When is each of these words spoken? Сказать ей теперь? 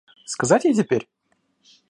Сказать 0.25 0.65
ей 0.65 0.73
теперь? 0.73 1.07